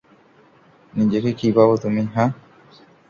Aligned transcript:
নিজেকে 0.93 1.31
কি 1.39 1.47
ভাবো 1.57 1.75
তুমি 1.83 2.01
হাহ? 2.13 2.29